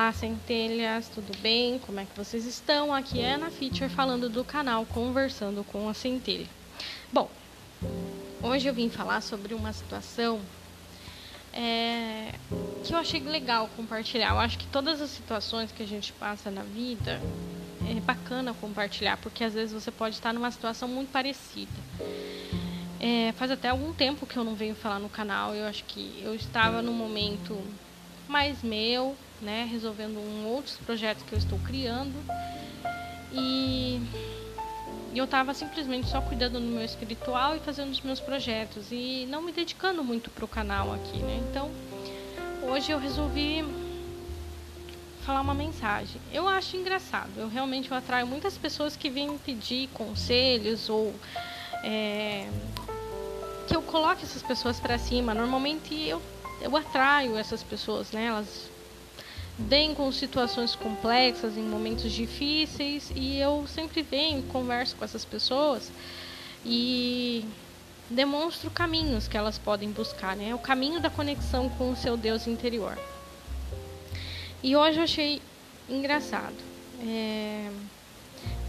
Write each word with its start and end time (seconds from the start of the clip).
Olá, 0.00 0.14
centelhas, 0.14 1.10
tudo 1.10 1.30
bem? 1.42 1.78
Como 1.80 2.00
é 2.00 2.06
que 2.06 2.16
vocês 2.16 2.46
estão? 2.46 2.94
Aqui 2.94 3.20
é 3.20 3.34
Ana 3.34 3.50
Feature 3.50 3.90
falando 3.90 4.30
do 4.30 4.42
canal 4.42 4.86
Conversando 4.86 5.62
com 5.62 5.90
a 5.90 5.92
Centelha. 5.92 6.46
Bom, 7.12 7.28
hoje 8.42 8.66
eu 8.66 8.72
vim 8.72 8.88
falar 8.88 9.20
sobre 9.20 9.52
uma 9.52 9.74
situação 9.74 10.40
é, 11.52 12.32
que 12.82 12.94
eu 12.94 12.98
achei 12.98 13.20
legal 13.20 13.68
compartilhar. 13.76 14.30
Eu 14.30 14.38
acho 14.38 14.56
que 14.56 14.66
todas 14.68 15.02
as 15.02 15.10
situações 15.10 15.70
que 15.70 15.82
a 15.82 15.86
gente 15.86 16.14
passa 16.14 16.50
na 16.50 16.62
vida 16.62 17.20
é 17.86 18.00
bacana 18.00 18.54
compartilhar, 18.54 19.18
porque 19.18 19.44
às 19.44 19.52
vezes 19.52 19.74
você 19.74 19.90
pode 19.90 20.14
estar 20.14 20.32
numa 20.32 20.50
situação 20.50 20.88
muito 20.88 21.12
parecida. 21.12 21.78
É, 22.98 23.32
faz 23.32 23.50
até 23.50 23.68
algum 23.68 23.92
tempo 23.92 24.24
que 24.24 24.38
eu 24.38 24.44
não 24.44 24.54
venho 24.54 24.74
falar 24.74 24.98
no 24.98 25.10
canal. 25.10 25.54
Eu 25.54 25.66
acho 25.66 25.84
que 25.84 26.22
eu 26.24 26.34
estava 26.34 26.80
num 26.80 26.94
momento 26.94 27.54
mais 28.26 28.62
meu, 28.62 29.14
né, 29.40 29.68
resolvendo 29.70 30.18
um 30.18 30.46
outros 30.46 30.76
projetos 30.76 31.24
que 31.24 31.32
eu 31.32 31.38
estou 31.38 31.58
criando. 31.60 32.14
E 33.32 34.00
eu 35.14 35.24
estava 35.24 35.54
simplesmente 35.54 36.08
só 36.08 36.20
cuidando 36.20 36.54
do 36.54 36.66
meu 36.66 36.84
espiritual 36.84 37.56
e 37.56 37.60
fazendo 37.60 37.90
os 37.90 38.00
meus 38.00 38.20
projetos 38.20 38.88
e 38.90 39.26
não 39.28 39.42
me 39.42 39.52
dedicando 39.52 40.04
muito 40.04 40.30
para 40.30 40.44
o 40.44 40.48
canal 40.48 40.92
aqui, 40.92 41.18
né? 41.18 41.40
Então, 41.50 41.70
hoje 42.62 42.92
eu 42.92 42.98
resolvi 42.98 43.64
falar 45.24 45.40
uma 45.40 45.54
mensagem. 45.54 46.20
Eu 46.32 46.48
acho 46.48 46.76
engraçado. 46.76 47.30
Eu 47.36 47.48
realmente 47.48 47.90
eu 47.90 47.96
atraio 47.96 48.26
muitas 48.26 48.56
pessoas 48.56 48.96
que 48.96 49.10
vêm 49.10 49.36
pedir 49.38 49.88
conselhos 49.88 50.88
ou 50.88 51.14
é, 51.84 52.48
que 53.66 53.76
eu 53.76 53.82
coloque 53.82 54.24
essas 54.24 54.42
pessoas 54.42 54.80
para 54.80 54.98
cima. 54.98 55.34
Normalmente 55.34 55.94
eu 55.94 56.20
eu 56.60 56.76
atraio 56.76 57.38
essas 57.38 57.62
pessoas, 57.62 58.12
né? 58.12 58.26
Elas 58.26 58.70
vêm 59.68 59.94
com 59.94 60.10
situações 60.10 60.74
complexas, 60.74 61.56
em 61.56 61.62
momentos 61.62 62.12
difíceis, 62.12 63.12
e 63.14 63.38
eu 63.38 63.66
sempre 63.66 64.02
venho, 64.02 64.42
converso 64.44 64.96
com 64.96 65.04
essas 65.04 65.24
pessoas 65.24 65.90
e 66.64 67.44
demonstro 68.08 68.70
caminhos 68.70 69.28
que 69.28 69.36
elas 69.36 69.58
podem 69.58 69.90
buscar, 69.90 70.34
né? 70.36 70.54
O 70.54 70.58
caminho 70.58 71.00
da 71.00 71.10
conexão 71.10 71.68
com 71.68 71.90
o 71.90 71.96
seu 71.96 72.16
Deus 72.16 72.46
interior. 72.46 72.98
E 74.62 74.76
hoje 74.76 74.98
eu 74.98 75.04
achei 75.04 75.42
engraçado. 75.88 76.56
É... 77.02 77.70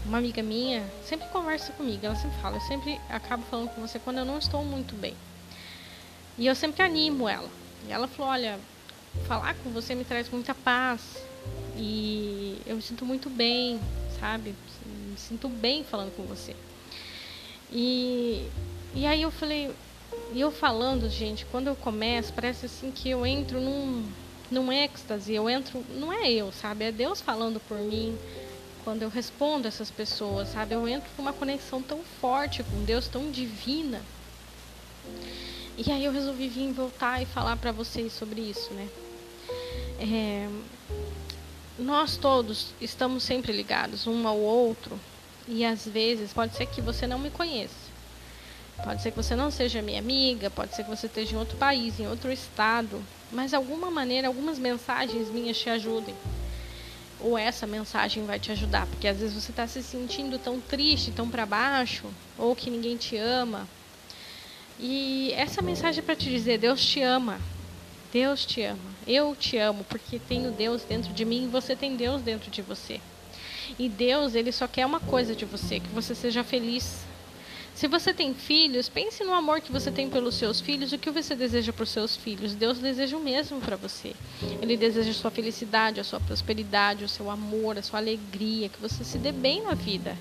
Uma 0.04 0.18
amiga 0.18 0.42
minha 0.42 0.84
sempre 1.04 1.28
conversa 1.28 1.72
comigo, 1.72 2.04
ela 2.04 2.16
sempre 2.16 2.36
fala, 2.40 2.56
eu 2.56 2.60
sempre 2.62 3.00
acabo 3.08 3.44
falando 3.44 3.68
com 3.70 3.80
você 3.80 3.98
quando 4.00 4.18
eu 4.18 4.24
não 4.24 4.38
estou 4.38 4.64
muito 4.64 4.94
bem. 4.96 5.14
E 6.36 6.46
eu 6.46 6.54
sempre 6.54 6.82
animo 6.82 7.28
ela. 7.28 7.48
E 7.86 7.92
ela 7.92 8.08
falou: 8.08 8.32
Olha, 8.32 8.58
falar 9.26 9.54
com 9.56 9.70
você 9.70 9.94
me 9.94 10.04
traz 10.04 10.28
muita 10.30 10.54
paz. 10.54 11.00
E 11.76 12.58
eu 12.66 12.76
me 12.76 12.82
sinto 12.82 13.04
muito 13.04 13.30
bem, 13.30 13.80
sabe? 14.20 14.54
Me 14.84 15.16
sinto 15.16 15.48
bem 15.48 15.84
falando 15.84 16.14
com 16.14 16.24
você. 16.24 16.54
E, 17.70 18.46
e 18.94 19.06
aí 19.06 19.22
eu 19.22 19.30
falei, 19.30 19.70
e 20.32 20.40
eu 20.40 20.50
falando, 20.50 21.08
gente, 21.08 21.46
quando 21.46 21.68
eu 21.68 21.76
começo, 21.76 22.32
parece 22.32 22.66
assim 22.66 22.90
que 22.90 23.08
eu 23.08 23.24
entro 23.26 23.60
num, 23.60 24.06
num 24.50 24.70
êxtase, 24.70 25.32
eu 25.32 25.48
entro, 25.48 25.84
não 25.90 26.12
é 26.12 26.30
eu, 26.30 26.52
sabe? 26.52 26.84
É 26.84 26.92
Deus 26.92 27.20
falando 27.20 27.60
por 27.60 27.78
mim. 27.78 28.16
Quando 28.84 29.02
eu 29.02 29.08
respondo 29.08 29.68
essas 29.68 29.90
pessoas, 29.90 30.48
sabe? 30.48 30.74
Eu 30.74 30.88
entro 30.88 31.08
com 31.16 31.22
uma 31.22 31.32
conexão 31.32 31.80
tão 31.80 32.00
forte 32.20 32.64
com 32.64 32.84
Deus, 32.84 33.06
tão 33.06 33.30
divina. 33.30 34.02
E 35.76 35.90
aí 35.90 36.04
eu 36.04 36.12
resolvi 36.12 36.48
vir 36.48 36.70
voltar 36.72 37.22
e 37.22 37.26
falar 37.26 37.56
para 37.56 37.72
vocês 37.72 38.12
sobre 38.12 38.42
isso, 38.42 38.72
né? 38.74 38.88
É, 39.98 40.48
nós 41.78 42.16
todos 42.16 42.74
estamos 42.80 43.22
sempre 43.22 43.52
ligados 43.52 44.06
um 44.06 44.28
ao 44.28 44.38
outro 44.38 44.98
e 45.48 45.64
às 45.64 45.86
vezes 45.86 46.32
pode 46.32 46.54
ser 46.54 46.66
que 46.66 46.80
você 46.82 47.06
não 47.06 47.18
me 47.18 47.30
conheça. 47.30 47.82
Pode 48.84 49.00
ser 49.02 49.12
que 49.12 49.16
você 49.16 49.34
não 49.34 49.50
seja 49.50 49.80
minha 49.80 49.98
amiga, 49.98 50.50
pode 50.50 50.74
ser 50.74 50.84
que 50.84 50.90
você 50.90 51.06
esteja 51.06 51.34
em 51.34 51.38
outro 51.38 51.56
país, 51.56 51.98
em 51.98 52.06
outro 52.06 52.30
estado, 52.30 53.02
mas 53.30 53.54
alguma 53.54 53.90
maneira 53.90 54.28
algumas 54.28 54.58
mensagens 54.58 55.30
minhas 55.30 55.56
te 55.56 55.70
ajudem. 55.70 56.14
Ou 57.20 57.38
essa 57.38 57.66
mensagem 57.66 58.26
vai 58.26 58.38
te 58.38 58.50
ajudar, 58.52 58.86
porque 58.86 59.06
às 59.08 59.18
vezes 59.18 59.34
você 59.34 59.52
está 59.52 59.66
se 59.66 59.82
sentindo 59.82 60.38
tão 60.38 60.60
triste, 60.60 61.12
tão 61.12 61.30
para 61.30 61.46
baixo, 61.46 62.04
ou 62.36 62.54
que 62.56 62.70
ninguém 62.70 62.96
te 62.96 63.16
ama, 63.16 63.68
e 64.82 65.32
essa 65.34 65.62
mensagem 65.62 66.00
é 66.00 66.02
para 66.02 66.16
te 66.16 66.28
dizer: 66.28 66.58
Deus 66.58 66.84
te 66.84 67.00
ama. 67.00 67.40
Deus 68.12 68.44
te 68.44 68.62
ama. 68.62 68.80
Eu 69.06 69.36
te 69.36 69.56
amo 69.56 69.84
porque 69.84 70.18
tenho 70.18 70.50
Deus 70.50 70.82
dentro 70.82 71.12
de 71.12 71.24
mim 71.24 71.44
e 71.44 71.48
você 71.48 71.76
tem 71.76 71.94
Deus 71.94 72.20
dentro 72.20 72.50
de 72.50 72.60
você. 72.60 73.00
E 73.78 73.88
Deus, 73.88 74.34
ele 74.34 74.50
só 74.50 74.66
quer 74.66 74.84
uma 74.84 74.98
coisa 74.98 75.36
de 75.36 75.44
você, 75.44 75.78
que 75.78 75.88
você 75.88 76.16
seja 76.16 76.42
feliz. 76.42 77.04
Se 77.82 77.88
você 77.88 78.14
tem 78.14 78.32
filhos, 78.32 78.88
pense 78.88 79.24
no 79.24 79.34
amor 79.34 79.60
que 79.60 79.72
você 79.72 79.90
tem 79.90 80.08
pelos 80.08 80.36
seus 80.36 80.60
filhos, 80.60 80.92
o 80.92 80.98
que 80.98 81.10
você 81.10 81.34
deseja 81.34 81.72
para 81.72 81.82
os 81.82 81.90
seus 81.90 82.16
filhos. 82.16 82.54
Deus 82.54 82.78
deseja 82.78 83.16
o 83.16 83.20
mesmo 83.20 83.60
para 83.60 83.74
você. 83.74 84.14
Ele 84.60 84.76
deseja 84.76 85.10
a 85.10 85.14
sua 85.14 85.32
felicidade, 85.32 85.98
a 85.98 86.04
sua 86.04 86.20
prosperidade, 86.20 87.02
o 87.02 87.08
seu 87.08 87.28
amor, 87.28 87.76
a 87.76 87.82
sua 87.82 87.98
alegria, 87.98 88.68
que 88.68 88.80
você 88.80 89.02
se 89.02 89.18
dê 89.18 89.32
bem 89.32 89.64
na 89.64 89.74
vida, 89.74 90.16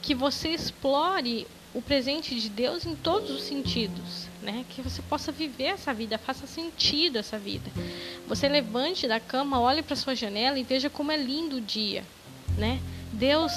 que 0.00 0.14
você 0.14 0.48
explore 0.48 1.46
o 1.74 1.82
presente 1.82 2.40
de 2.40 2.48
Deus 2.48 2.86
em 2.86 2.96
todos 2.96 3.30
os 3.30 3.42
sentidos, 3.42 4.26
né? 4.40 4.64
Que 4.70 4.80
você 4.80 5.02
possa 5.02 5.30
viver 5.30 5.74
essa 5.74 5.92
vida, 5.92 6.16
faça 6.16 6.46
sentido 6.46 7.18
essa 7.18 7.38
vida. 7.38 7.70
Você 8.26 8.48
levante 8.48 9.06
da 9.06 9.20
cama, 9.20 9.60
olhe 9.60 9.82
para 9.82 9.94
sua 9.94 10.14
janela 10.14 10.58
e 10.58 10.62
veja 10.62 10.88
como 10.88 11.12
é 11.12 11.18
lindo 11.18 11.56
o 11.56 11.60
dia, 11.60 12.02
né? 12.56 12.80
Deus, 13.12 13.52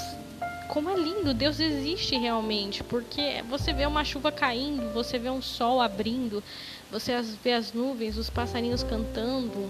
como 0.78 0.90
é 0.90 0.94
lindo, 0.94 1.34
Deus 1.34 1.58
existe 1.58 2.16
realmente, 2.16 2.84
porque 2.84 3.42
você 3.48 3.72
vê 3.72 3.84
uma 3.84 4.04
chuva 4.04 4.30
caindo, 4.30 4.92
você 4.94 5.18
vê 5.18 5.28
um 5.28 5.42
sol 5.42 5.80
abrindo, 5.80 6.40
você 6.88 7.20
vê 7.42 7.54
as 7.54 7.72
nuvens, 7.72 8.16
os 8.16 8.30
passarinhos 8.30 8.84
cantando, 8.84 9.68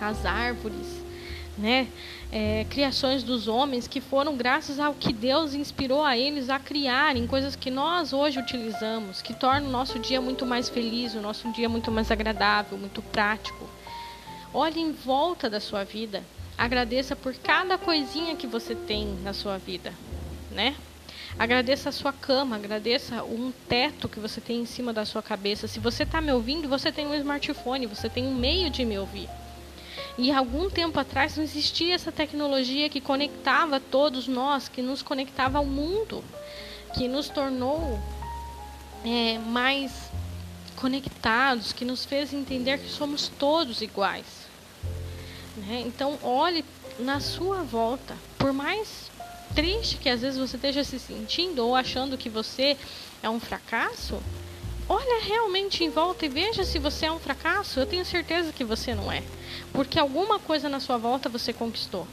as 0.00 0.24
árvores, 0.24 1.02
né? 1.58 1.88
É, 2.30 2.64
criações 2.70 3.24
dos 3.24 3.48
homens 3.48 3.88
que 3.88 4.00
foram 4.00 4.36
graças 4.36 4.78
ao 4.78 4.94
que 4.94 5.12
Deus 5.12 5.54
inspirou 5.54 6.04
a 6.04 6.16
eles 6.16 6.48
a 6.48 6.60
criarem 6.60 7.26
coisas 7.26 7.56
que 7.56 7.68
nós 7.68 8.12
hoje 8.12 8.38
utilizamos, 8.38 9.20
que 9.20 9.34
tornam 9.34 9.70
o 9.70 9.72
nosso 9.72 9.98
dia 9.98 10.20
muito 10.20 10.46
mais 10.46 10.68
feliz, 10.68 11.14
o 11.14 11.20
nosso 11.20 11.50
dia 11.50 11.68
muito 11.68 11.90
mais 11.90 12.12
agradável, 12.12 12.78
muito 12.78 13.02
prático. 13.02 13.68
Olhe 14.54 14.80
em 14.80 14.92
volta 14.92 15.50
da 15.50 15.58
sua 15.58 15.82
vida, 15.82 16.22
agradeça 16.56 17.16
por 17.16 17.34
cada 17.34 17.76
coisinha 17.76 18.36
que 18.36 18.46
você 18.46 18.72
tem 18.72 19.18
na 19.24 19.32
sua 19.32 19.58
vida, 19.58 19.92
né? 20.52 20.76
Agradeça 21.38 21.88
a 21.88 21.92
sua 21.92 22.12
cama, 22.12 22.56
agradeça 22.56 23.24
um 23.24 23.52
teto 23.68 24.08
que 24.08 24.20
você 24.20 24.40
tem 24.40 24.60
em 24.60 24.66
cima 24.66 24.92
da 24.92 25.04
sua 25.04 25.22
cabeça. 25.22 25.66
Se 25.66 25.80
você 25.80 26.02
está 26.02 26.20
me 26.20 26.32
ouvindo, 26.32 26.68
você 26.68 26.92
tem 26.92 27.06
um 27.06 27.14
smartphone, 27.14 27.86
você 27.86 28.08
tem 28.08 28.26
um 28.26 28.34
meio 28.34 28.70
de 28.70 28.84
me 28.84 28.98
ouvir. 28.98 29.28
E 30.18 30.30
algum 30.30 30.68
tempo 30.68 31.00
atrás 31.00 31.36
não 31.36 31.44
existia 31.44 31.94
essa 31.94 32.12
tecnologia 32.12 32.88
que 32.90 33.00
conectava 33.00 33.80
todos 33.80 34.28
nós, 34.28 34.68
que 34.68 34.82
nos 34.82 35.02
conectava 35.02 35.56
ao 35.56 35.64
mundo, 35.64 36.22
que 36.94 37.08
nos 37.08 37.30
tornou 37.30 37.98
é, 39.04 39.38
mais 39.38 40.10
conectados, 40.76 41.72
que 41.72 41.84
nos 41.84 42.04
fez 42.04 42.34
entender 42.34 42.78
que 42.78 42.90
somos 42.90 43.28
todos 43.28 43.80
iguais. 43.80 44.26
Né? 45.56 45.82
Então, 45.86 46.18
olhe 46.22 46.62
na 46.98 47.20
sua 47.20 47.62
volta, 47.62 48.14
por 48.36 48.52
mais 48.52 49.10
triste 49.54 49.96
que 49.96 50.08
às 50.08 50.20
vezes 50.20 50.38
você 50.38 50.56
esteja 50.56 50.84
se 50.84 50.98
sentindo 50.98 51.66
ou 51.66 51.76
achando 51.76 52.18
que 52.18 52.28
você 52.28 52.76
é 53.22 53.28
um 53.28 53.40
fracasso, 53.40 54.20
olha 54.88 55.24
realmente 55.24 55.84
em 55.84 55.90
volta 55.90 56.26
e 56.26 56.28
veja 56.28 56.64
se 56.64 56.78
você 56.78 57.06
é 57.06 57.12
um 57.12 57.18
fracasso. 57.18 57.80
Eu 57.80 57.86
tenho 57.86 58.04
certeza 58.04 58.52
que 58.52 58.64
você 58.64 58.94
não 58.94 59.10
é, 59.10 59.22
porque 59.72 59.98
alguma 59.98 60.38
coisa 60.38 60.68
na 60.68 60.80
sua 60.80 60.98
volta 60.98 61.28
você 61.28 61.52
conquistou. 61.52 62.06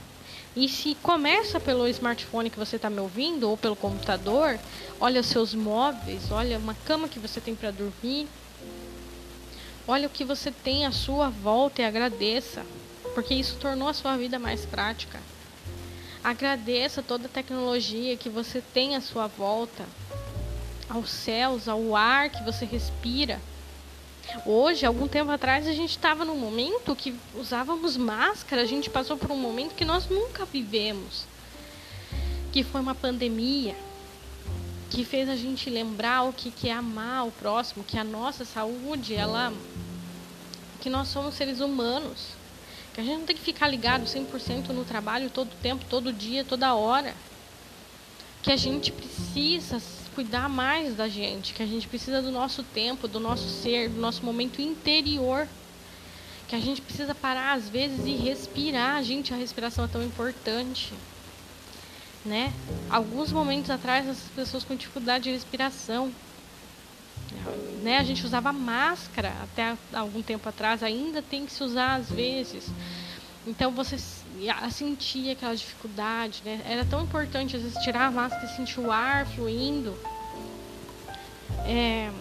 E 0.55 0.67
se 0.67 0.95
começa 0.95 1.59
pelo 1.59 1.87
smartphone 1.87 2.49
que 2.49 2.57
você 2.57 2.75
está 2.75 2.89
me 2.89 2.99
ouvindo 2.99 3.49
ou 3.49 3.55
pelo 3.55 3.75
computador, 3.75 4.59
olha 4.99 5.21
os 5.21 5.27
seus 5.27 5.53
móveis, 5.53 6.31
olha 6.31 6.57
uma 6.57 6.73
cama 6.73 7.07
que 7.07 7.19
você 7.19 7.39
tem 7.39 7.55
para 7.55 7.71
dormir, 7.71 8.27
olha 9.87 10.07
o 10.07 10.09
que 10.09 10.25
você 10.25 10.51
tem 10.51 10.85
à 10.85 10.91
sua 10.91 11.29
volta 11.29 11.81
e 11.81 11.85
agradeça, 11.85 12.65
porque 13.13 13.33
isso 13.33 13.57
tornou 13.57 13.87
a 13.87 13.93
sua 13.93 14.17
vida 14.17 14.39
mais 14.39 14.65
prática. 14.65 15.19
Agradeça 16.23 17.01
toda 17.01 17.27
a 17.27 17.29
tecnologia 17.29 18.17
que 18.17 18.29
você 18.29 18.61
tem 18.73 18.95
à 18.95 19.01
sua 19.01 19.27
volta, 19.27 19.85
aos 20.89 21.09
céus, 21.09 21.67
ao 21.67 21.95
ar 21.95 22.29
que 22.29 22.43
você 22.43 22.65
respira. 22.65 23.39
Hoje, 24.45 24.85
algum 24.85 25.07
tempo 25.07 25.31
atrás, 25.31 25.65
a 25.65 25.71
gente 25.71 25.91
estava 25.91 26.25
num 26.25 26.37
momento 26.37 26.95
que 26.95 27.15
usávamos 27.33 27.95
máscara, 27.95 28.61
a 28.61 28.65
gente 28.65 28.89
passou 28.89 29.17
por 29.17 29.31
um 29.31 29.37
momento 29.37 29.75
que 29.75 29.85
nós 29.85 30.07
nunca 30.07 30.45
vivemos, 30.45 31.25
que 32.51 32.63
foi 32.63 32.81
uma 32.81 32.93
pandemia, 32.93 33.75
que 34.89 35.05
fez 35.05 35.29
a 35.29 35.35
gente 35.35 35.69
lembrar 35.69 36.23
o 36.23 36.33
que, 36.33 36.69
é 36.69 36.73
amar 36.73 37.27
o 37.27 37.31
próximo, 37.31 37.83
que 37.83 37.97
a 37.97 38.03
nossa 38.03 38.43
saúde, 38.43 39.15
ela, 39.15 39.53
que 40.81 40.89
nós 40.89 41.07
somos 41.07 41.35
seres 41.35 41.59
humanos, 41.59 42.38
que 42.99 43.01
a 43.01 43.05
gente 43.05 43.19
não 43.19 43.25
tem 43.25 43.35
que 43.35 43.41
ficar 43.41 43.67
ligado 43.67 44.03
100% 44.03 44.69
no 44.69 44.83
trabalho 44.83 45.29
todo 45.29 45.49
tempo, 45.61 45.85
todo 45.89 46.11
dia, 46.11 46.43
toda 46.43 46.73
hora. 46.73 47.15
Que 48.43 48.51
a 48.51 48.57
gente 48.57 48.91
precisa 48.91 49.81
cuidar 50.13 50.49
mais 50.49 50.95
da 50.95 51.07
gente, 51.07 51.53
que 51.53 51.63
a 51.63 51.65
gente 51.65 51.87
precisa 51.87 52.21
do 52.21 52.29
nosso 52.29 52.61
tempo, 52.61 53.07
do 53.07 53.19
nosso 53.19 53.47
ser, 53.47 53.89
do 53.89 54.01
nosso 54.01 54.25
momento 54.25 54.61
interior. 54.61 55.47
Que 56.47 56.55
a 56.55 56.59
gente 56.59 56.81
precisa 56.81 57.15
parar 57.15 57.53
às 57.53 57.69
vezes 57.69 58.05
e 58.05 58.15
respirar. 58.15 59.01
Gente, 59.01 59.33
a 59.33 59.37
respiração 59.37 59.85
é 59.85 59.87
tão 59.87 60.03
importante. 60.03 60.93
Né? 62.25 62.51
Alguns 62.89 63.31
momentos 63.31 63.69
atrás, 63.69 64.09
as 64.09 64.19
pessoas 64.35 64.65
com 64.65 64.75
dificuldade 64.75 65.25
de 65.25 65.31
respiração. 65.31 66.11
Né? 67.81 67.97
A 67.97 68.03
gente 68.03 68.25
usava 68.25 68.51
máscara 68.51 69.33
até 69.43 69.75
algum 69.93 70.21
tempo 70.21 70.47
atrás, 70.47 70.83
ainda 70.83 71.21
tem 71.21 71.45
que 71.45 71.51
se 71.51 71.63
usar 71.63 71.95
às 71.95 72.09
vezes. 72.09 72.69
Então 73.47 73.71
você 73.71 73.97
sentia 74.71 75.33
aquela 75.33 75.55
dificuldade, 75.55 76.41
né? 76.45 76.61
Era 76.65 76.85
tão 76.85 77.03
importante 77.03 77.55
às 77.55 77.61
vezes 77.61 77.77
tirar 77.83 78.07
a 78.07 78.11
máscara 78.11 78.45
e 78.45 78.55
sentir 78.55 78.79
o 78.79 78.91
ar 78.91 79.25
fluindo. 79.25 79.97
É, 81.65 82.11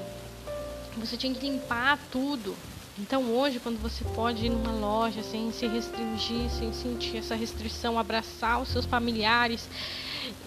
você 0.97 1.17
tinha 1.17 1.35
que 1.35 1.41
limpar 1.41 1.99
tudo. 2.11 2.57
Então 2.99 3.23
hoje, 3.33 3.61
quando 3.61 3.81
você 3.81 4.05
pode 4.05 4.47
ir 4.47 4.51
numa 4.51 4.73
loja 4.73 5.23
sem 5.23 5.53
se 5.53 5.67
restringir, 5.67 6.51
sem 6.51 6.73
sentir 6.73 7.19
essa 7.19 7.37
restrição, 7.37 7.99
abraçar 7.99 8.61
os 8.61 8.69
seus 8.69 8.85
familiares, 8.85 9.69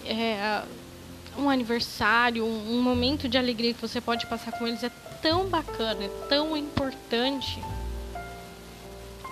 é, 0.04 0.62
um 1.38 1.48
aniversário, 1.48 2.44
um, 2.44 2.76
um 2.76 2.82
momento 2.82 3.28
de 3.28 3.38
alegria 3.38 3.74
que 3.74 3.80
você 3.80 4.00
pode 4.00 4.26
passar 4.26 4.52
com 4.52 4.66
eles 4.66 4.82
é 4.82 4.90
tão 5.20 5.46
bacana, 5.46 6.04
é 6.04 6.08
tão 6.28 6.56
importante. 6.56 7.62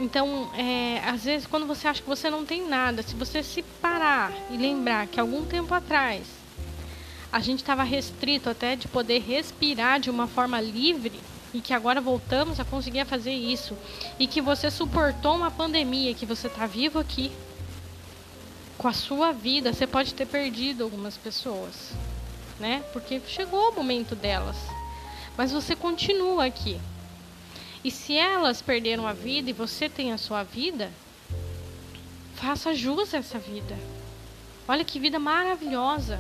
Então, 0.01 0.51
é, 0.57 1.01
às 1.07 1.25
vezes, 1.25 1.47
quando 1.47 1.67
você 1.67 1.87
acha 1.87 2.01
que 2.01 2.09
você 2.09 2.31
não 2.31 2.45
tem 2.45 2.67
nada, 2.67 3.03
se 3.03 3.15
você 3.15 3.43
se 3.43 3.63
parar 3.63 4.33
e 4.51 4.57
lembrar 4.57 5.07
que 5.07 5.21
algum 5.21 5.45
tempo 5.45 5.75
atrás 5.75 6.27
a 7.33 7.39
gente 7.41 7.61
estava 7.61 7.83
restrito 7.83 8.49
até 8.49 8.75
de 8.75 8.89
poder 8.89 9.21
respirar 9.21 10.01
de 10.01 10.11
uma 10.11 10.27
forma 10.27 10.61
livre 10.61 11.21
e 11.53 11.61
que 11.61 11.75
agora 11.75 12.01
voltamos 12.01 12.59
a 12.59 12.65
conseguir 12.65 13.05
fazer 13.05 13.33
isso 13.33 13.77
e 14.19 14.27
que 14.27 14.41
você 14.41 14.71
suportou 14.71 15.37
uma 15.37 15.51
pandemia, 15.51 16.15
que 16.15 16.27
você 16.27 16.47
está 16.47 16.67
vivo 16.67 16.99
aqui 16.99 17.31
com 18.81 18.89
a 18.89 18.95
sua 18.95 19.31
vida, 19.31 19.75
você 19.75 19.87
pode 19.87 20.15
ter 20.15 20.25
perdido 20.25 20.83
algumas 20.83 21.15
pessoas, 21.15 21.91
né? 22.59 22.83
Porque 22.95 23.21
chegou 23.29 23.69
o 23.69 23.75
momento 23.75 24.17
delas. 24.17 24.57
Mas 25.37 25.53
você 25.53 25.77
continua 25.77 26.47
aqui. 26.47 26.81
E 27.85 27.91
se 27.91 28.17
elas 28.17 28.63
perderam 28.63 29.07
a 29.07 29.13
vida 29.13 29.51
e 29.51 29.53
você 29.53 29.87
tem 29.87 30.13
a 30.13 30.17
sua 30.17 30.43
vida, 30.45 30.91
faça 32.37 32.75
jus 32.75 33.13
a 33.13 33.19
essa 33.19 33.39
vida. 33.39 33.79
Olha 34.67 34.83
que 34.83 34.99
vida 34.99 35.19
maravilhosa. 35.19 36.19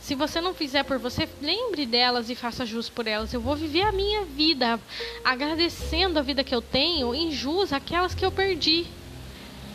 Se 0.00 0.14
você 0.14 0.40
não 0.40 0.54
fizer 0.54 0.84
por 0.84 0.98
você, 0.98 1.28
lembre 1.42 1.84
delas 1.84 2.30
e 2.30 2.34
faça 2.34 2.64
jus 2.64 2.88
por 2.88 3.06
elas. 3.06 3.34
Eu 3.34 3.42
vou 3.42 3.56
viver 3.56 3.82
a 3.82 3.92
minha 3.92 4.24
vida 4.24 4.80
agradecendo 5.22 6.18
a 6.18 6.22
vida 6.22 6.42
que 6.42 6.54
eu 6.54 6.62
tenho 6.62 7.14
em 7.14 7.30
jus 7.30 7.74
aquelas 7.74 8.14
que 8.14 8.24
eu 8.24 8.32
perdi. 8.32 8.86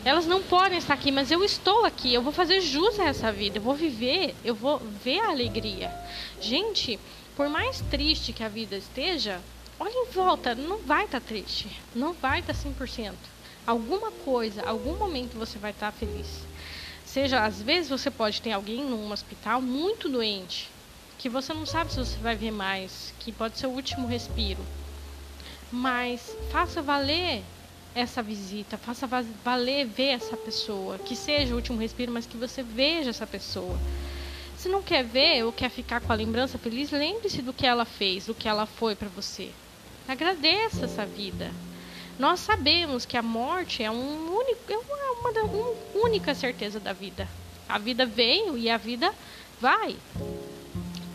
Elas 0.05 0.25
não 0.25 0.41
podem 0.41 0.77
estar 0.77 0.94
aqui, 0.94 1.11
mas 1.11 1.31
eu 1.31 1.44
estou 1.44 1.85
aqui. 1.85 2.13
Eu 2.13 2.21
vou 2.21 2.31
fazer 2.31 2.61
jus 2.61 2.99
a 2.99 3.05
essa 3.05 3.31
vida. 3.31 3.57
Eu 3.57 3.61
vou 3.61 3.75
viver, 3.75 4.35
eu 4.44 4.55
vou 4.55 4.79
ver 5.03 5.19
a 5.19 5.29
alegria. 5.29 5.94
Gente, 6.39 6.99
por 7.35 7.49
mais 7.49 7.81
triste 7.91 8.33
que 8.33 8.44
a 8.44 8.49
vida 8.49 8.75
esteja, 8.75 9.41
olha 9.79 9.94
em 9.94 10.11
volta, 10.11 10.55
não 10.55 10.79
vai 10.79 11.05
estar 11.05 11.19
tá 11.19 11.27
triste, 11.27 11.69
não 11.94 12.13
vai 12.13 12.39
estar 12.39 12.53
tá 12.53 12.59
100%. 12.59 13.13
Alguma 13.65 14.11
coisa, 14.11 14.63
algum 14.63 14.95
momento 14.97 15.38
você 15.38 15.59
vai 15.59 15.71
estar 15.71 15.91
tá 15.91 15.97
feliz. 15.97 16.27
Seja, 17.05 17.45
às 17.45 17.61
vezes 17.61 17.89
você 17.89 18.09
pode 18.09 18.41
ter 18.41 18.51
alguém 18.51 18.83
num 18.83 19.11
hospital 19.11 19.61
muito 19.61 20.09
doente, 20.09 20.69
que 21.17 21.29
você 21.29 21.53
não 21.53 21.65
sabe 21.65 21.91
se 21.91 21.97
você 21.97 22.17
vai 22.17 22.35
ver 22.35 22.51
mais, 22.51 23.13
que 23.19 23.31
pode 23.31 23.57
ser 23.57 23.67
o 23.67 23.71
último 23.71 24.07
respiro. 24.07 24.63
Mas 25.71 26.35
faça 26.51 26.81
valer 26.81 27.44
essa 27.93 28.21
visita, 28.21 28.77
faça 28.77 29.07
valer 29.43 29.85
ver 29.85 30.09
essa 30.09 30.37
pessoa, 30.37 30.97
que 30.99 31.15
seja 31.15 31.53
o 31.53 31.57
último 31.57 31.79
respiro, 31.79 32.11
mas 32.11 32.25
que 32.25 32.37
você 32.37 32.61
veja 32.61 33.09
essa 33.09 33.25
pessoa. 33.25 33.77
Se 34.57 34.69
não 34.69 34.81
quer 34.81 35.03
ver 35.03 35.43
ou 35.43 35.51
quer 35.51 35.69
ficar 35.69 36.01
com 36.01 36.11
a 36.11 36.15
lembrança 36.15 36.57
feliz, 36.57 36.91
lembre-se 36.91 37.41
do 37.41 37.53
que 37.53 37.65
ela 37.65 37.85
fez, 37.85 38.25
do 38.25 38.33
que 38.33 38.47
ela 38.47 38.65
foi 38.65 38.95
para 38.95 39.07
você. 39.09 39.51
Agradeça 40.07 40.85
essa 40.85 41.05
vida. 41.05 41.51
Nós 42.17 42.39
sabemos 42.39 43.05
que 43.05 43.15
a 43.15 43.21
morte 43.21 43.83
é, 43.83 43.91
um 43.91 44.35
único, 44.35 44.61
é 44.67 44.77
uma, 44.77 45.31
uma, 45.31 45.41
uma 45.43 46.03
única 46.03 46.33
certeza 46.33 46.79
da 46.79 46.93
vida. 46.93 47.27
A 47.69 47.77
vida 47.77 48.05
veio 48.05 48.57
e 48.57 48.69
a 48.69 48.77
vida 48.77 49.13
vai. 49.59 49.95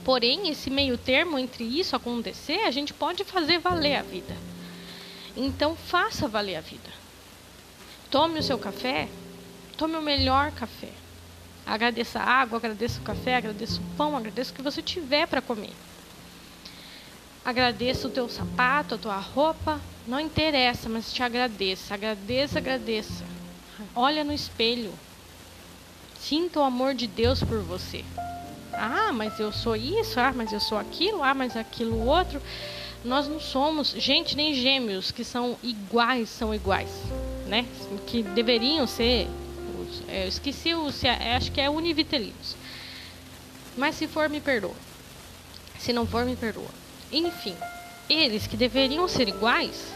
Porém, 0.04 0.48
esse 0.48 0.68
meio 0.68 0.98
termo 0.98 1.38
entre 1.38 1.64
isso 1.64 1.96
acontecer, 1.96 2.60
a 2.60 2.70
gente 2.70 2.92
pode 2.92 3.24
fazer 3.24 3.58
valer 3.58 3.96
a 3.96 4.02
vida. 4.02 4.36
Então, 5.36 5.74
faça 5.74 6.28
valer 6.28 6.56
a 6.56 6.60
vida. 6.60 6.90
Tome 8.10 8.38
o 8.38 8.42
seu 8.42 8.58
café, 8.58 9.08
tome 9.76 9.96
o 9.96 10.02
melhor 10.02 10.52
café. 10.52 10.90
Agradeça 11.64 12.20
a 12.20 12.24
água, 12.24 12.58
agradeça 12.58 13.00
o 13.00 13.04
café, 13.04 13.36
agradeça 13.36 13.80
o 13.80 13.96
pão, 13.96 14.16
agradeça 14.16 14.52
o 14.52 14.54
que 14.54 14.62
você 14.62 14.82
tiver 14.82 15.26
para 15.26 15.40
comer. 15.40 15.72
Agradeça 17.44 18.06
o 18.06 18.10
teu 18.10 18.28
sapato, 18.28 18.94
a 18.94 18.98
tua 18.98 19.16
roupa, 19.16 19.80
não 20.06 20.20
interessa, 20.20 20.88
mas 20.88 21.12
te 21.12 21.22
agradeça, 21.22 21.94
agradeça, 21.94 22.58
agradeça. 22.58 23.24
Olha 23.94 24.22
no 24.22 24.32
espelho. 24.32 24.92
Sinta 26.20 26.60
o 26.60 26.62
amor 26.62 26.94
de 26.94 27.06
Deus 27.06 27.42
por 27.42 27.60
você. 27.60 28.04
Ah, 28.72 29.12
mas 29.12 29.40
eu 29.40 29.52
sou 29.52 29.74
isso, 29.74 30.20
ah, 30.20 30.32
mas 30.34 30.52
eu 30.52 30.60
sou 30.60 30.78
aquilo, 30.78 31.22
ah, 31.22 31.34
mas 31.34 31.56
aquilo 31.56 32.06
outro. 32.06 32.40
Nós 33.04 33.26
não 33.26 33.40
somos 33.40 33.90
gente 33.90 34.36
nem 34.36 34.54
gêmeos 34.54 35.10
que 35.10 35.24
são 35.24 35.58
iguais, 35.62 36.28
são 36.28 36.54
iguais, 36.54 36.90
né? 37.46 37.66
Que 38.06 38.22
deveriam 38.22 38.86
ser. 38.86 39.28
Eu 40.08 40.28
esqueci 40.28 40.72
o. 40.74 40.86
Acho 41.36 41.50
que 41.50 41.60
é 41.60 41.68
univitelinos. 41.68 42.56
Mas 43.76 43.96
se 43.96 44.06
for, 44.06 44.28
me 44.28 44.40
perdoa. 44.40 44.76
Se 45.78 45.92
não 45.92 46.06
for, 46.06 46.24
me 46.24 46.36
perdoa. 46.36 46.70
Enfim, 47.10 47.56
eles 48.08 48.46
que 48.46 48.56
deveriam 48.56 49.08
ser 49.08 49.28
iguais, 49.28 49.92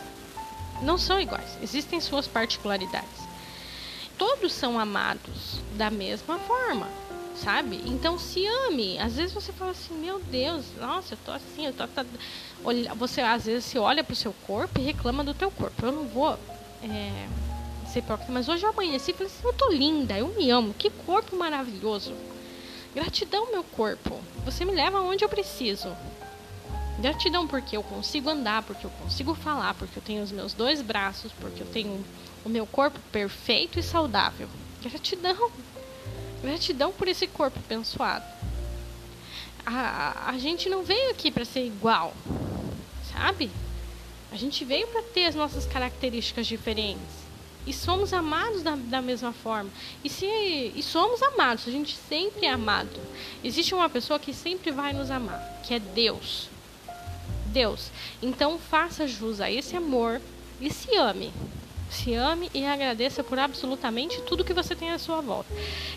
não 0.83 0.99
são 0.99 1.21
iguais. 1.21 1.59
Existem 1.63 2.01
suas 2.01 2.27
particularidades. 2.27 3.27
Todos 4.19 4.53
são 4.53 4.81
amados 4.81 5.61
da 5.77 5.91
mesma 5.91 6.39
forma, 6.39 6.89
sabe? 7.43 7.81
Então 7.87 8.19
se 8.19 8.47
ame. 8.47 8.99
Às 8.99 9.17
vezes 9.17 9.33
você 9.33 9.53
fala 9.53 9.71
assim, 9.73 9.95
meu 9.95 10.19
Deus, 10.21 10.65
nossa, 10.81 11.15
eu 11.15 11.19
tô 11.25 11.33
assim, 11.33 11.67
eu 11.67 11.73
tô. 11.73 11.85
Você 12.97 13.21
às 13.21 13.45
vezes 13.45 13.65
se 13.65 13.79
olha 13.79 14.03
pro 14.03 14.17
seu 14.17 14.33
corpo 14.47 14.79
e 14.81 14.83
reclama 14.83 15.23
do 15.23 15.35
teu 15.35 15.51
corpo. 15.51 15.85
Eu 15.85 15.93
não 15.93 16.07
vou 16.07 16.39
é, 16.83 17.29
ser 17.93 18.01
hipócrita, 18.01 18.33
mas 18.33 18.49
hoje 18.49 18.65
eu 18.65 18.71
amanheci 18.71 19.11
e 19.11 19.15
falei 19.15 19.33
assim, 19.33 19.47
eu 19.47 19.53
tô 19.53 19.71
linda, 19.71 20.19
eu 20.19 20.29
me 20.29 20.51
amo, 20.51 20.75
que 20.75 20.91
corpo 20.91 21.37
maravilhoso. 21.37 22.15
Gratidão, 22.95 23.51
meu 23.51 23.63
corpo. 23.63 24.19
Você 24.45 24.65
me 24.65 24.73
leva 24.73 24.99
aonde 24.99 25.25
eu 25.25 25.29
preciso. 25.29 25.95
Gratidão 26.99 27.47
porque 27.47 27.77
eu 27.77 27.83
consigo 27.83 28.31
andar, 28.31 28.63
porque 28.63 28.87
eu 28.87 28.91
consigo 29.03 29.35
falar, 29.35 29.75
porque 29.75 29.99
eu 29.99 30.03
tenho 30.03 30.23
os 30.23 30.33
meus 30.33 30.55
dois 30.55 30.81
braços, 30.81 31.31
porque 31.39 31.63
eu 31.63 31.67
tenho 31.67 32.03
o 32.43 32.49
meu 32.49 32.67
corpo 32.67 32.99
perfeito 33.13 33.79
e 33.79 33.83
saudável. 33.83 34.49
Gratidão. 34.83 35.51
Gratidão 36.43 36.93
por 36.93 37.09
esse 37.09 37.27
corpo 37.27 37.59
abençoado. 37.59 38.25
A, 39.65 40.31
a 40.31 40.39
gente 40.39 40.69
não 40.69 40.83
veio 40.85 41.11
aqui 41.11 41.31
para 41.31 41.45
ser 41.45 41.67
igual, 41.67 42.15
sabe? 43.13 43.51
A 44.31 44.37
gente 44.37 44.65
veio 44.65 44.87
para 44.89 45.03
ter 45.03 45.27
as 45.27 45.35
nossas 45.35 45.67
características 45.67 46.47
diferentes. 46.47 47.27
E 47.67 47.73
somos 47.73 48.13
amados 48.13 48.63
da, 48.63 48.77
da 48.77 49.03
mesma 49.03 49.33
forma. 49.33 49.69
E, 50.05 50.09
se, 50.09 50.27
e 50.27 50.83
somos 50.83 51.21
amados, 51.21 51.67
a 51.67 51.71
gente 51.71 51.97
sempre 52.09 52.47
é 52.47 52.51
amado. 52.51 53.01
Existe 53.43 53.75
uma 53.75 53.89
pessoa 53.89 54.21
que 54.21 54.33
sempre 54.33 54.71
vai 54.71 54.93
nos 54.93 55.11
amar, 55.11 55.61
que 55.65 55.75
é 55.75 55.81
Deus. 55.81 56.49
Deus. 57.47 57.91
Então 58.23 58.59
faça 58.59 59.09
jus 59.09 59.41
a 59.41 59.51
esse 59.51 59.77
amor 59.77 60.21
e 60.61 60.73
se 60.73 60.95
ame. 60.97 61.33
Se 61.91 62.15
ame 62.15 62.51
e 62.53 62.65
agradeça 62.67 63.23
por 63.23 63.39
absolutamente 63.39 64.21
tudo 64.23 64.45
que 64.45 64.53
você 64.53 64.75
tem 64.75 64.91
à 64.91 64.99
sua 64.99 65.21
volta. 65.21 65.53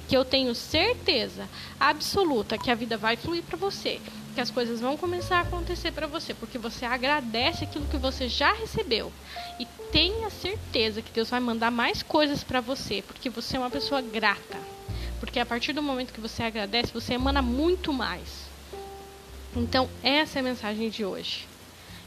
Que 0.07 0.15
eu 0.15 0.23
tenho 0.23 0.53
certeza 0.53 1.47
absoluta 1.79 2.57
que 2.57 2.69
a 2.69 2.75
vida 2.75 2.97
vai 2.97 3.15
fluir 3.15 3.43
para 3.43 3.57
você, 3.57 3.99
que 4.35 4.41
as 4.41 4.51
coisas 4.51 4.79
vão 4.79 4.95
começar 4.95 5.39
a 5.39 5.41
acontecer 5.41 5.91
para 5.91 6.07
você, 6.07 6.33
porque 6.33 6.57
você 6.57 6.85
agradece 6.85 7.63
aquilo 7.63 7.87
que 7.87 7.97
você 7.97 8.27
já 8.27 8.53
recebeu 8.53 9.11
e 9.59 9.65
tenha 9.91 10.29
certeza 10.29 11.01
que 11.01 11.11
Deus 11.11 11.29
vai 11.29 11.39
mandar 11.39 11.71
mais 11.71 12.03
coisas 12.03 12.43
para 12.43 12.61
você, 12.61 13.01
porque 13.01 13.29
você 13.29 13.57
é 13.57 13.59
uma 13.59 13.69
pessoa 13.69 14.01
grata. 14.01 14.57
Porque 15.19 15.39
a 15.39 15.45
partir 15.45 15.73
do 15.73 15.83
momento 15.83 16.13
que 16.13 16.21
você 16.21 16.43
agradece, 16.43 16.93
você 16.93 17.15
emana 17.15 17.41
muito 17.41 17.91
mais. 17.91 18.47
Então, 19.55 19.89
essa 20.01 20.39
é 20.39 20.41
a 20.41 20.43
mensagem 20.43 20.89
de 20.89 21.03
hoje. 21.03 21.48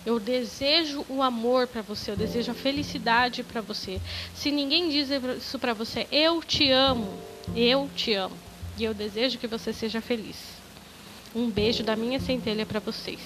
Eu 0.04 0.18
desejo 0.18 1.04
o 1.08 1.22
amor 1.22 1.66
para 1.66 1.82
você, 1.82 2.10
eu 2.10 2.16
desejo 2.16 2.50
a 2.50 2.54
felicidade 2.54 3.42
para 3.42 3.60
você. 3.60 4.00
Se 4.34 4.50
ninguém 4.50 4.88
diz 4.88 5.08
isso 5.38 5.58
para 5.58 5.72
você, 5.72 6.06
eu 6.10 6.42
te 6.42 6.70
amo, 6.70 7.12
eu 7.54 7.88
te 7.94 8.12
amo. 8.12 8.36
E 8.78 8.84
eu 8.84 8.92
desejo 8.92 9.38
que 9.38 9.46
você 9.46 9.72
seja 9.72 10.00
feliz. 10.00 10.36
Um 11.34 11.48
beijo 11.48 11.82
da 11.82 11.94
minha 11.94 12.18
centelha 12.18 12.66
para 12.66 12.80
vocês. 12.80 13.20